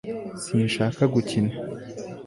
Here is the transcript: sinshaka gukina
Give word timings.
sinshaka 0.43 1.03
gukina 1.13 1.53